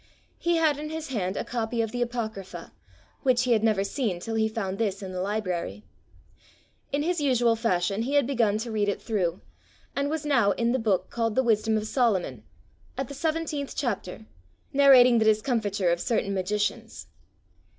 [0.39, 2.71] He had in his hand a copy of the Apocrypha,
[3.21, 5.83] which he had never seen till he found this in the library.
[6.91, 9.41] In his usual fashion he had begun to read it through,
[9.95, 12.43] and was now in the book called the Wisdom of Solomon,
[12.97, 14.25] at the 17th chapter,
[14.73, 17.05] narrating the discomfiture of certain magicians.